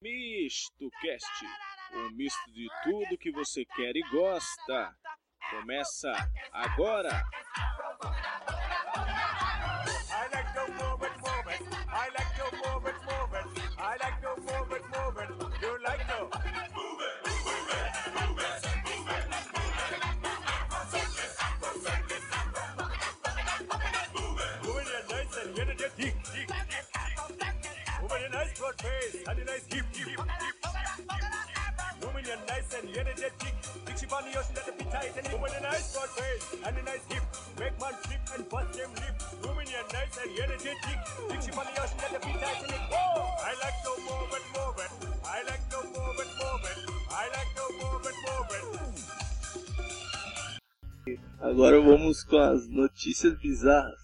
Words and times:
Misto 0.00 0.90
Cast, 1.00 1.46
um 1.94 2.10
misto 2.10 2.52
de 2.52 2.68
tudo 2.82 3.18
que 3.18 3.32
você 3.32 3.64
quer 3.64 3.96
e 3.96 4.02
gosta. 4.10 4.94
Começa 5.50 6.12
agora. 6.52 7.24
And 29.26 29.38
a 29.38 29.44
nice 29.44 29.64
hip, 29.72 29.86
hip. 29.92 30.18
Move 32.00 32.16
it 32.16 32.28
nice 32.46 32.74
and. 32.74 32.88
Tick 33.84 33.96
ship 33.98 34.12
on 34.12 34.24
the 34.24 34.30
be 34.78 34.84
tight 34.84 35.16
and 35.16 35.26
move 35.32 35.44
it 35.48 35.62
nice 35.62 35.96
face 35.96 36.46
and 36.64 36.76
a 36.76 36.82
nice 36.82 37.04
hip. 37.08 37.24
Make 37.58 37.80
man 37.80 37.94
flip 38.04 38.20
and 38.34 38.48
bust 38.48 38.72
them 38.76 38.92
lip. 38.94 39.16
Move 39.42 39.60
it 39.60 39.68
nice 39.92 40.18
and. 40.20 40.30
Tick 40.60 41.40
ship 41.42 41.58
on 41.58 41.64
the 41.64 41.72
ocean 41.82 41.98
that 41.98 42.20
be 42.20 42.32
tight 42.32 42.62
and 42.62 42.72
it. 42.72 42.80
Oh, 42.92 42.96
I 43.40 43.52
like 43.64 43.78
to 43.84 43.90
move 44.04 44.32
it, 44.36 44.44
move 44.52 44.78
it. 44.84 44.90
I 45.24 45.42
like 45.48 45.64
to 45.70 45.78
move 45.88 46.20
it, 46.20 46.30
move 46.40 46.64
it. 46.68 46.78
I 47.10 47.28
like 47.32 47.52
to 47.56 47.64
move 47.80 48.04
it, 48.04 48.16
move 48.26 48.52
it. 48.52 48.68
Agora 51.40 51.80
vamos 51.80 52.24
com 52.24 52.38
as 52.38 52.66
notícias 52.68 53.38
bizarras. 53.38 54.03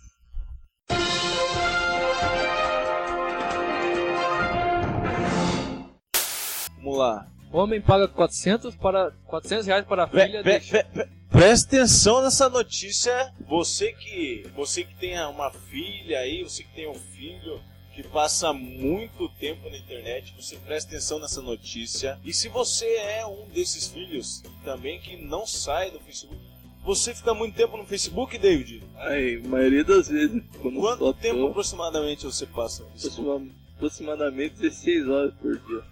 Lá. 7.00 7.27
Homem 7.52 7.80
paga 7.80 8.06
400, 8.06 8.76
para, 8.76 9.10
400 9.26 9.66
reais 9.66 9.84
para 9.84 10.04
a 10.04 10.09
filha 10.09 10.43
deixar- 10.43 10.84
ve- 10.93 11.02
ve- 11.04 11.09
Presta 11.30 11.76
atenção 11.76 12.23
nessa 12.23 12.48
notícia. 12.48 13.32
Você 13.48 13.93
que, 13.93 14.46
você 14.54 14.82
que 14.84 14.95
tem 14.96 15.18
uma 15.26 15.51
filha 15.51 16.18
aí, 16.18 16.43
você 16.43 16.62
que 16.65 16.74
tem 16.74 16.88
um 16.88 16.95
filho 16.95 17.60
que 17.95 18.02
passa 18.02 18.52
muito 18.52 19.28
tempo 19.38 19.68
na 19.71 19.76
internet, 19.76 20.34
você 20.37 20.56
presta 20.56 20.90
atenção 20.90 21.18
nessa 21.21 21.40
notícia. 21.40 22.18
E 22.24 22.32
se 22.32 22.48
você 22.48 22.87
é 22.87 23.24
um 23.26 23.46
desses 23.48 23.87
filhos 23.88 24.43
também 24.65 24.98
que 25.01 25.16
não 25.24 25.46
sai 25.46 25.90
do 25.93 26.01
Facebook, 26.01 26.40
você 26.84 27.15
fica 27.15 27.32
muito 27.34 27.54
tempo 27.56 27.76
no 27.76 27.84
Facebook, 27.87 28.37
David? 28.38 28.82
Aí, 28.96 29.40
a 29.45 29.48
maioria 29.48 29.84
das 29.84 30.09
vezes, 30.09 30.43
Quanto 30.60 31.12
tempo 31.15 31.38
tô, 31.40 31.46
aproximadamente 31.48 32.24
você 32.24 32.46
passa 32.46 32.82
no 32.84 32.90
Facebook? 32.90 33.21
aproxima- 33.28 33.54
aproximadamente 33.76 34.54
16 34.56 35.09
horas 35.09 35.34
por 35.34 35.56
dia. 35.59 35.82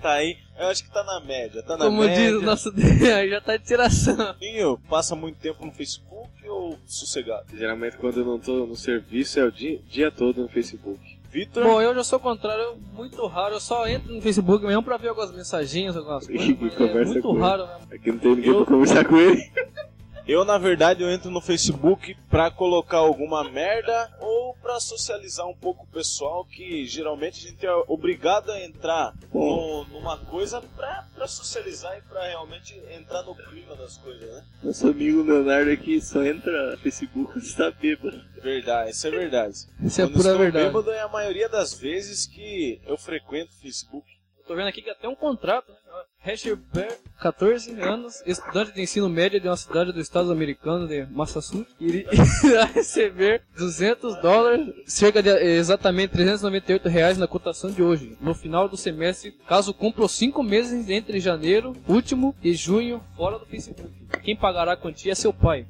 Tá 0.00 0.12
aí, 0.12 0.36
eu 0.56 0.68
acho 0.68 0.84
que 0.84 0.90
tá 0.92 1.02
na 1.02 1.18
média, 1.20 1.60
tá 1.62 1.76
na 1.76 1.86
Como 1.86 2.02
média. 2.02 2.16
diz 2.16 2.34
o 2.34 2.42
nosso 2.42 2.72
aí 3.16 3.28
já 3.30 3.40
tá 3.40 3.56
de 3.56 3.64
tiração. 3.64 4.34
Ninho, 4.40 4.78
passa 4.88 5.16
muito 5.16 5.36
tempo 5.38 5.66
no 5.66 5.72
Facebook 5.72 6.30
ou 6.48 6.78
sossegado? 6.86 7.44
Geralmente 7.56 7.96
quando 7.96 8.20
eu 8.20 8.24
não 8.24 8.38
tô 8.38 8.64
no 8.64 8.76
serviço 8.76 9.40
é 9.40 9.44
o 9.44 9.50
dia, 9.50 9.80
dia 9.90 10.10
todo 10.12 10.40
no 10.42 10.48
Facebook. 10.48 11.00
Vitor? 11.30 11.62
Bom, 11.64 11.82
eu 11.82 11.94
já 11.94 12.02
sou 12.04 12.18
o 12.18 12.22
contrário, 12.22 12.62
eu- 12.62 12.78
muito 12.94 13.26
raro. 13.26 13.56
Eu 13.56 13.60
só 13.60 13.86
entro 13.86 14.14
no 14.14 14.22
Facebook 14.22 14.64
mesmo 14.64 14.82
pra 14.82 14.96
ver 14.96 15.08
algumas 15.08 15.30
mensagens, 15.30 15.94
algumas 15.96 16.24
coisas. 16.26 16.46
E 16.46 16.52
é 16.52 17.04
muito 17.04 17.32
raro 17.36 17.66
mesmo. 17.66 17.94
Aqui 17.94 18.12
não 18.12 18.18
tem 18.18 18.34
ninguém 18.36 18.50
Eu- 18.50 18.64
pra 18.64 18.66
conversar 18.74 19.04
com 19.04 19.16
ele. 19.16 19.42
Eu, 20.28 20.44
na 20.44 20.58
verdade, 20.58 21.02
eu 21.02 21.10
entro 21.10 21.30
no 21.30 21.40
Facebook 21.40 22.14
pra 22.28 22.50
colocar 22.50 22.98
alguma 22.98 23.42
merda 23.50 24.14
ou 24.20 24.54
pra 24.60 24.78
socializar 24.78 25.46
um 25.48 25.56
pouco 25.56 25.84
o 25.84 25.88
pessoal 25.90 26.44
que 26.44 26.84
geralmente 26.84 27.46
a 27.46 27.50
gente 27.50 27.64
é 27.66 27.72
obrigado 27.88 28.50
a 28.52 28.60
entrar 28.62 29.14
no- 29.32 29.84
numa 29.84 30.18
coisa 30.18 30.60
pra, 30.76 31.06
pra 31.14 31.26
socializar 31.26 31.96
e 31.96 32.02
pra 32.02 32.26
realmente 32.28 32.78
entrar 32.90 33.22
no 33.22 33.34
clima 33.34 33.74
das 33.74 33.96
coisas, 33.96 34.30
né? 34.30 34.44
Nosso 34.62 34.86
amigo 34.88 35.22
Leonardo 35.22 35.70
aqui 35.70 35.98
só 35.98 36.22
entra 36.22 36.72
no 36.72 36.78
Facebook 36.78 37.32
quando 37.32 37.44
está 37.44 37.70
bêbado. 37.70 38.22
Verdade, 38.42 38.90
isso 38.90 39.06
é 39.06 39.10
verdade. 39.10 39.54
Isso 39.82 40.02
é 40.02 40.04
Quando 40.06 40.14
pura 40.14 40.36
verdade. 40.36 40.66
bêbado 40.66 40.90
é 40.90 41.00
a 41.00 41.08
maioria 41.08 41.48
das 41.48 41.72
vezes 41.72 42.26
que 42.26 42.82
eu 42.86 42.98
frequento 42.98 43.50
o 43.52 43.60
Facebook. 43.62 44.06
Tô 44.46 44.54
vendo 44.54 44.68
aqui 44.68 44.82
que 44.82 44.90
até 44.90 45.08
um 45.08 45.14
contrato, 45.16 45.70
né? 45.72 45.78
Hashbear, 46.20 46.98
14 47.20 47.80
anos, 47.80 48.22
estudante 48.24 48.72
de 48.72 48.82
ensino 48.82 49.08
médio 49.08 49.40
de 49.40 49.48
uma 49.48 49.56
cidade 49.56 49.92
do 49.92 50.00
estado 50.00 50.30
americano 50.30 50.86
de 50.86 51.04
Massachusetts, 51.06 51.74
irá 51.80 52.64
receber 52.72 53.42
200 53.56 54.20
dólares, 54.22 54.72
cerca 54.86 55.22
de 55.22 55.28
eh, 55.28 55.56
exatamente 55.56 56.12
398 56.12 56.88
reais 56.88 57.18
na 57.18 57.26
cotação 57.26 57.70
de 57.70 57.82
hoje, 57.82 58.16
no 58.20 58.34
final 58.34 58.68
do 58.68 58.76
semestre, 58.76 59.32
caso 59.48 59.74
cumpra 59.74 60.04
os 60.04 60.12
5 60.12 60.42
meses 60.42 60.88
entre 60.88 61.18
janeiro 61.18 61.74
último 61.88 62.34
e 62.42 62.54
junho 62.54 63.02
fora 63.16 63.38
do 63.38 63.46
Facebook. 63.46 63.90
Quem 64.22 64.36
pagará 64.36 64.72
a 64.72 64.76
quantia 64.76 65.12
é 65.12 65.14
seu 65.14 65.32
pai. 65.32 65.66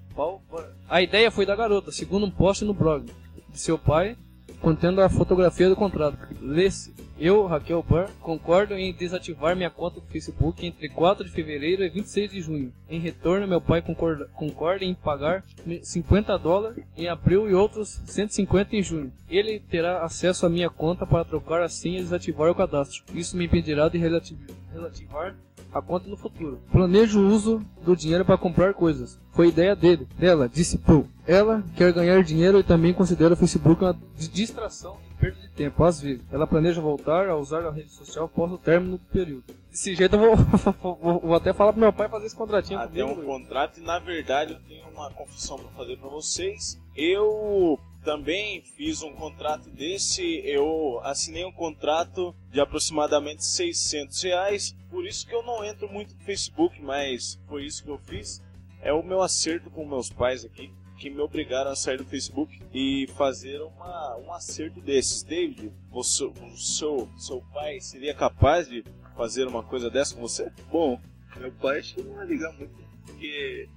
A 0.88 1.00
ideia 1.00 1.30
foi 1.30 1.46
da 1.46 1.56
garota, 1.56 1.90
segundo 1.90 2.26
um 2.26 2.30
post 2.30 2.64
no 2.64 2.74
blog 2.74 3.06
de 3.48 3.58
seu 3.58 3.78
pai, 3.78 4.16
contendo 4.60 5.00
a 5.00 5.08
fotografia 5.08 5.68
do 5.68 5.76
contrato. 5.76 6.18
Lê-se. 6.40 6.94
Eu, 7.20 7.46
Raquel 7.46 7.82
Burr, 7.82 8.08
concordo 8.20 8.74
em 8.74 8.92
desativar 8.92 9.56
minha 9.56 9.68
conta 9.70 9.98
do 10.00 10.06
Facebook 10.06 10.64
entre 10.64 10.88
4 10.88 11.24
de 11.24 11.30
fevereiro 11.32 11.82
e 11.82 11.88
26 11.88 12.30
de 12.30 12.40
junho. 12.40 12.72
Em 12.88 13.00
retorno, 13.00 13.46
meu 13.48 13.60
pai 13.60 13.82
concorda, 13.82 14.26
concorda 14.34 14.84
em 14.84 14.94
pagar 14.94 15.44
50 15.82 16.38
dólares 16.38 16.84
em 16.96 17.08
abril 17.08 17.50
e 17.50 17.54
outros 17.54 18.00
150 18.06 18.76
em 18.76 18.82
junho. 18.84 19.12
Ele 19.28 19.58
terá 19.58 20.04
acesso 20.04 20.46
à 20.46 20.48
minha 20.48 20.70
conta 20.70 21.04
para 21.04 21.24
trocar 21.24 21.60
a 21.60 21.68
senha 21.68 21.98
e 21.98 22.02
desativar 22.02 22.50
o 22.50 22.54
cadastro. 22.54 23.02
Isso 23.12 23.36
me 23.36 23.46
impedirá 23.46 23.88
de 23.88 23.98
relati- 23.98 24.38
relativar 24.72 25.34
a 25.74 25.82
conta 25.82 26.08
no 26.08 26.16
futuro. 26.16 26.60
Planejo 26.70 27.20
o 27.20 27.26
uso 27.26 27.60
do 27.84 27.96
dinheiro 27.96 28.24
para 28.24 28.38
comprar 28.38 28.74
coisas. 28.74 29.18
Foi 29.32 29.48
ideia 29.48 29.74
dele, 29.74 30.06
dela, 30.16 30.48
disse 30.48 30.78
Paul. 30.78 31.08
Ela 31.26 31.64
quer 31.76 31.92
ganhar 31.92 32.22
dinheiro 32.22 32.60
e 32.60 32.62
também 32.62 32.94
considera 32.94 33.34
o 33.34 33.36
Facebook 33.36 33.82
uma 33.82 33.98
di- 34.16 34.28
distração 34.28 34.96
perda 35.18 35.40
de 35.40 35.48
tempo. 35.50 35.82
Às 35.84 36.00
vezes, 36.00 36.22
ela 36.32 36.46
planeja 36.46 36.80
voltar 36.80 37.28
a 37.28 37.36
usar 37.36 37.64
a 37.66 37.70
rede 37.70 37.90
social 37.90 38.26
após 38.26 38.52
o 38.52 38.58
término 38.58 38.98
do 38.98 39.04
período. 39.06 39.44
Desse 39.70 39.94
jeito, 39.94 40.16
eu 40.16 40.36
vou, 40.36 40.36
vou, 40.96 41.20
vou 41.20 41.34
até 41.34 41.52
falar 41.52 41.72
pro 41.72 41.80
meu 41.80 41.92
pai 41.92 42.08
fazer 42.08 42.26
esse 42.26 42.36
contratinho 42.36 42.78
Até 42.78 43.04
um 43.04 43.10
comigo. 43.10 43.26
contrato 43.26 43.78
e 43.78 43.82
na 43.82 43.98
verdade 43.98 44.52
eu 44.54 44.60
tenho 44.60 44.88
uma 44.88 45.10
confissão 45.10 45.58
para 45.58 45.68
fazer 45.70 45.96
para 45.96 46.08
vocês. 46.08 46.80
Eu 46.96 47.78
também 48.04 48.62
fiz 48.62 49.02
um 49.02 49.12
contrato 49.12 49.68
desse, 49.70 50.40
eu 50.44 51.00
assinei 51.02 51.44
um 51.44 51.52
contrato 51.52 52.34
de 52.50 52.60
aproximadamente 52.60 53.44
600 53.44 54.22
reais, 54.22 54.76
por 54.90 55.06
isso 55.06 55.26
que 55.26 55.34
eu 55.34 55.42
não 55.42 55.64
entro 55.64 55.88
muito 55.92 56.14
no 56.14 56.20
Facebook, 56.20 56.80
mas 56.80 57.38
foi 57.46 57.66
isso 57.66 57.84
que 57.84 57.90
eu 57.90 57.98
fiz. 57.98 58.42
É 58.80 58.92
o 58.92 59.02
meu 59.02 59.20
acerto 59.20 59.70
com 59.70 59.84
meus 59.84 60.08
pais 60.10 60.44
aqui, 60.44 60.72
que 60.98 61.08
me 61.10 61.20
obrigaram 61.20 61.70
a 61.70 61.76
sair 61.76 61.96
do 61.98 62.04
Facebook 62.04 62.60
e 62.74 63.08
fazer 63.16 63.60
uma, 63.60 64.16
um 64.16 64.32
acerto 64.32 64.80
desses. 64.80 65.22
David, 65.22 65.72
o 65.92 66.02
seu, 66.02 66.30
o 66.30 66.56
seu, 66.56 67.08
seu 67.16 67.40
pai 67.54 67.80
seria 67.80 68.14
capaz 68.14 68.68
de 68.68 68.84
fazer 69.16 69.46
uma 69.46 69.62
coisa 69.62 69.88
dessa 69.88 70.14
com 70.14 70.20
você? 70.22 70.50
Bom, 70.70 71.00
meu 71.36 71.52
pai 71.52 71.78
acho 71.78 71.94
que 71.94 72.02
não 72.02 72.14
vai 72.14 72.26
ligar 72.26 72.52
muito, 72.54 72.72
porque 73.06 73.68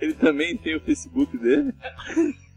ele 0.00 0.14
também 0.14 0.56
tem 0.56 0.76
o 0.76 0.80
Facebook 0.80 1.36
dele. 1.38 1.72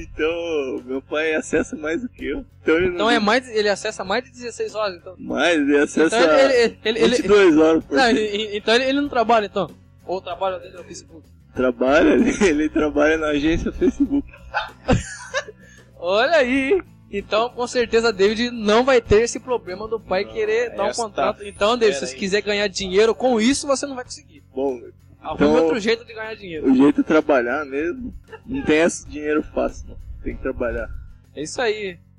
Então, 0.00 0.82
meu 0.84 1.00
pai 1.00 1.34
acessa 1.34 1.74
mais 1.76 2.02
do 2.02 2.08
que 2.08 2.24
eu. 2.26 2.44
Então 2.62 2.76
ele 2.76 2.86
Então 2.88 2.98
não 2.98 3.10
é 3.10 3.18
mais, 3.18 3.48
ele 3.48 3.68
acessa 3.68 4.04
mais 4.04 4.22
de 4.24 4.30
16 4.32 4.74
horas, 4.74 4.96
então. 4.96 5.14
mais, 5.18 5.58
ele 5.58 5.78
acessa 5.78 6.16
Então 6.18 6.38
ele, 6.38 6.52
ele, 6.54 6.78
ele, 6.84 6.98
ele- 6.98 7.16
22 7.16 7.56
horas 7.56 7.84
por 7.84 7.96
não, 7.96 8.12
dia. 8.12 8.20
ele- 8.22 8.56
então 8.56 8.74
ele, 8.74 8.84
ele 8.84 9.00
não 9.00 9.08
trabalha, 9.08 9.46
então. 9.46 9.70
Ou 10.08 10.20
trabalha 10.20 10.58
dentro 10.58 10.78
do 10.78 10.84
Facebook. 10.84 11.28
Trabalha, 11.54 12.08
ele, 12.14 12.30
ele 12.44 12.68
trabalha 12.68 13.16
na 13.18 13.28
agência 13.28 13.70
Facebook. 13.70 14.26
Olha 15.96 16.36
aí! 16.36 16.82
Então, 17.10 17.48
com 17.50 17.66
certeza, 17.66 18.12
David 18.12 18.50
não 18.50 18.84
vai 18.84 19.00
ter 19.00 19.22
esse 19.22 19.40
problema 19.40 19.88
do 19.88 19.98
pai 19.98 20.24
Não, 20.24 20.32
querer 20.32 20.74
dar 20.76 20.90
um 20.90 20.92
contrato. 20.92 21.42
Então, 21.42 21.76
David, 21.78 21.98
se 21.98 22.06
você 22.06 22.12
aí. 22.14 22.18
quiser 22.18 22.42
ganhar 22.42 22.66
dinheiro 22.68 23.14
com 23.14 23.40
isso, 23.40 23.66
você 23.66 23.86
não 23.86 23.94
vai 23.94 24.04
conseguir. 24.04 24.42
Bom, 24.54 24.78
Arrume 25.20 25.34
Então- 25.50 25.64
outro 25.64 25.80
jeito 25.80 26.04
de 26.04 26.14
ganhar 26.14 26.34
dinheiro. 26.36 26.70
o 26.70 26.74
jeito 26.76 27.02
de 27.02 27.02
trabalhar 27.02 27.64
mesmo, 27.64 28.14
não 28.46 28.62
tem 28.62 28.78
esse 28.78 29.06
dinheiro 29.08 29.42
fácil, 29.42 29.88
não. 29.88 29.96
Tem 30.22 30.36
que 30.36 30.42
trabalhar. 30.42 30.88
É 31.34 31.42
isso 31.42 31.60
aí. 31.60 31.98